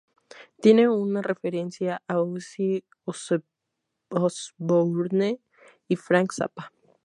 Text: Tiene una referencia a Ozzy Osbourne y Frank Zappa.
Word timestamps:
Tiene 0.59 0.89
una 0.89 1.21
referencia 1.21 2.01
a 2.07 2.19
Ozzy 2.21 2.83
Osbourne 4.09 5.39
y 5.87 5.95
Frank 5.95 6.31
Zappa. 6.33 6.71